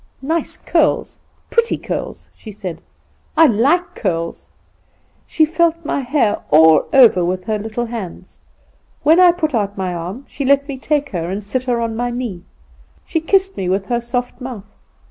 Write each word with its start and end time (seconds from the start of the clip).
"'Nice 0.19 0.57
curls, 0.57 1.19
pretty 1.51 1.77
curls,' 1.77 2.31
she 2.33 2.51
said; 2.51 2.81
'I 3.37 3.45
like 3.45 3.93
curls.' 3.93 4.49
"She 5.27 5.45
felt 5.45 5.85
my 5.85 5.99
hair 5.99 6.39
all 6.49 6.85
over, 6.91 7.23
with 7.23 7.43
her 7.43 7.59
little 7.59 7.85
hands. 7.85 8.41
When 9.03 9.19
I 9.19 9.31
put 9.31 9.53
out 9.53 9.77
my 9.77 9.93
arm 9.93 10.25
she 10.27 10.43
let 10.43 10.67
me 10.67 10.79
take 10.79 11.09
her 11.11 11.29
and 11.29 11.43
sit 11.43 11.65
her 11.65 11.79
on 11.79 11.95
my 11.95 12.09
knee. 12.09 12.41
She 13.05 13.19
kissed 13.19 13.55
me 13.55 13.69
with 13.69 13.85
her 13.85 14.01
soft 14.01 14.41
mouth. 14.41 14.65